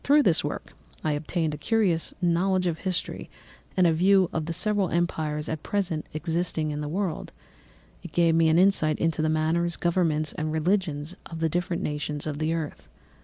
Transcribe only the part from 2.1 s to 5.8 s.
knowledge of history and a view of the several empires at